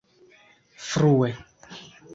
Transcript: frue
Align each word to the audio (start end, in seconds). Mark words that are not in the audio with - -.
frue 0.89 1.31